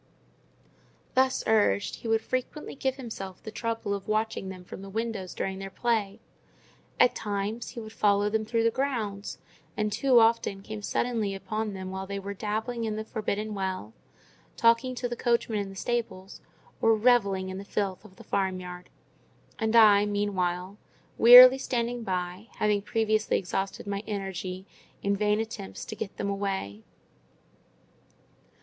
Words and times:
Thus 1.13 1.43
urged, 1.45 1.97
he 1.97 2.07
would 2.07 2.23
frequently 2.23 2.73
give 2.73 2.95
himself 2.95 3.43
the 3.43 3.51
trouble 3.51 3.93
of 3.93 4.07
watching 4.07 4.49
them 4.49 4.63
from 4.63 4.81
the 4.81 4.89
windows 4.89 5.35
during 5.35 5.59
their 5.59 5.69
play; 5.69 6.19
at 6.99 7.13
times, 7.13 7.69
he 7.69 7.79
would 7.79 7.93
follow 7.93 8.27
them 8.27 8.43
through 8.43 8.63
the 8.63 8.71
grounds, 8.71 9.37
and 9.77 9.91
too 9.91 10.19
often 10.19 10.63
came 10.63 10.81
suddenly 10.81 11.35
upon 11.35 11.73
them 11.73 11.91
while 11.91 12.07
they 12.07 12.17
were 12.17 12.33
dabbling 12.33 12.83
in 12.83 12.95
the 12.95 13.03
forbidden 13.05 13.53
well, 13.53 13.93
talking 14.57 14.95
to 14.95 15.07
the 15.07 15.15
coachman 15.15 15.59
in 15.59 15.69
the 15.69 15.75
stables, 15.75 16.41
or 16.81 16.95
revelling 16.95 17.49
in 17.49 17.59
the 17.59 17.63
filth 17.63 18.03
of 18.03 18.15
the 18.15 18.23
farm 18.23 18.59
yard—and 18.59 19.75
I, 19.75 20.07
meanwhile, 20.07 20.79
wearily 21.19 21.59
standing 21.59 22.01
by, 22.01 22.47
having 22.55 22.81
previously 22.81 23.37
exhausted 23.37 23.85
my 23.85 24.01
energy 24.07 24.65
in 25.03 25.15
vain 25.15 25.39
attempts 25.39 25.85
to 25.85 25.95
get 25.95 26.17
them 26.17 26.31
away. 26.31 26.81